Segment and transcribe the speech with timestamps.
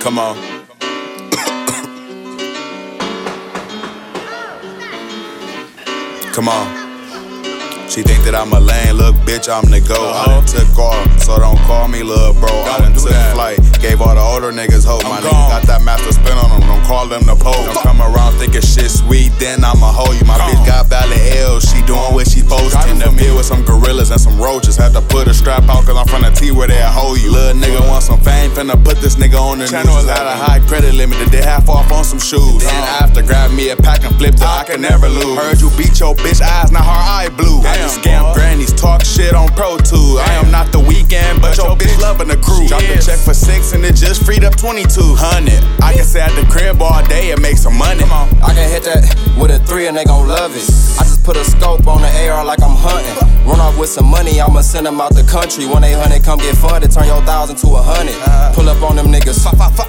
[0.00, 0.36] Come on.
[6.32, 6.88] Come on.
[7.90, 9.98] She think that I'm a lame, look, bitch, I'm the go.
[9.98, 12.48] I done took off, so don't call me little bro.
[12.48, 15.02] I done took flight, gave all the older niggas hope.
[15.04, 17.58] My nigga got that master spin on them, don't call them the Pope.
[17.66, 20.24] Don't come around thinking shit sweet, then I'ma hold you.
[20.28, 22.90] My bitch got valid L, she doing what she to.
[22.92, 24.76] In the field with some gorillas and some roaches.
[24.76, 25.02] Had to
[25.48, 27.32] strap out, cause I'm from the T where they hold you.
[27.32, 30.04] Little nigga want some fame, finna put this nigga on the Channel news.
[30.04, 32.60] Had a high credit limit, they half off on some shoes.
[32.60, 33.08] Then uh-huh.
[33.08, 35.38] after, grab me a pack and flip it, I can never lose.
[35.40, 37.64] Heard you beat your bitch eyes, now her eye blue.
[37.64, 40.20] I just scam grannies, talk shit on Pro Tools.
[40.20, 42.68] I am not the Weeknd, but your bitch loving the crew.
[42.68, 45.08] Drop the check for six and it just freed up 2200.
[45.80, 48.00] I can stay at the crib all day and make some money.
[48.04, 48.28] Come on.
[48.44, 49.00] I can hit that
[49.40, 50.68] with a three and they gon' love it.
[51.00, 53.07] I just put a scope on the AR like I'm hunting.
[53.78, 55.64] With some money, I'ma send them out the country.
[55.64, 58.18] 1 800 come get funded, turn your thousand to a hundred.
[58.26, 58.52] Uh-huh.
[58.54, 59.38] Pull up on them niggas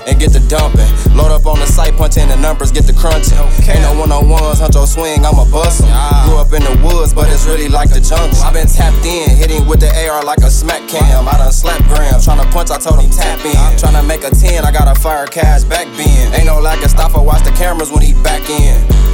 [0.06, 0.86] and get the dumping.
[1.18, 3.38] Load up on the site, punch in the numbers, get the crunching.
[3.66, 5.90] Ain't no one on ones, hunt your swing, I'ma bust 'em.
[6.30, 8.38] Grew up in the woods, but it's really like the jungle.
[8.46, 11.28] I've been tapped in, hitting with the AR like a smack cam.
[11.28, 13.58] I done slap grams, tryna punch, I told him tap in.
[13.82, 16.36] Tryna make a 10, I got a fire cash back bend.
[16.36, 19.09] Ain't no lack of stop, I watch the cameras when he back in.